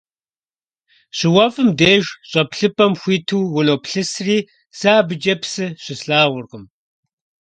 ЩыуэфӀым 1.17 1.69
деж 1.79 2.05
щӀэплъыпӀэм 2.29 2.93
хуиту 3.01 3.47
уноплъысри, 3.57 4.37
сэ 4.77 4.89
абыкӀэ 4.99 5.35
псы 5.41 5.65
щыслъагъуркъым. 5.83 6.63